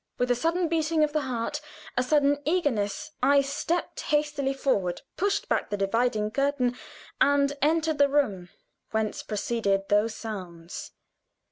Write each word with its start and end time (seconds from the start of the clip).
With 0.17 0.31
a 0.31 0.35
sudden 0.35 0.67
beating 0.67 1.03
of 1.03 1.13
the 1.13 1.21
heart, 1.21 1.61
a 1.95 2.01
sudden 2.01 2.39
eagerness, 2.43 3.11
I 3.21 3.41
stepped 3.41 3.99
hastily 4.01 4.51
forward, 4.51 5.03
pushed 5.15 5.47
back 5.47 5.69
the 5.69 5.77
dividing 5.77 6.31
curtain, 6.31 6.75
and 7.21 7.53
entered 7.61 7.99
the 7.99 8.09
room 8.09 8.49
whence 8.89 9.21
proceeded 9.21 9.89
those 9.89 10.15
sounds. 10.15 10.93